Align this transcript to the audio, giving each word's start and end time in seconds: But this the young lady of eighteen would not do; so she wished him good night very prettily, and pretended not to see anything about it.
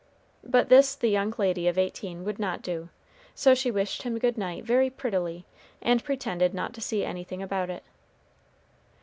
But 0.43 0.69
this 0.69 0.95
the 0.95 1.11
young 1.11 1.31
lady 1.37 1.67
of 1.67 1.77
eighteen 1.77 2.23
would 2.23 2.39
not 2.39 2.63
do; 2.63 2.89
so 3.35 3.53
she 3.53 3.69
wished 3.69 4.01
him 4.01 4.17
good 4.17 4.35
night 4.35 4.63
very 4.63 4.89
prettily, 4.89 5.45
and 5.79 6.03
pretended 6.03 6.55
not 6.55 6.73
to 6.73 6.81
see 6.81 7.05
anything 7.05 7.43
about 7.43 7.69
it. 7.69 7.83